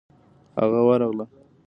هغه 0.59 0.79
ورغله. 0.87 1.25